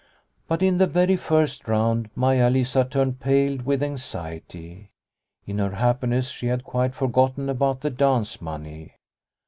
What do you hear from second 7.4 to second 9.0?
about the dance money.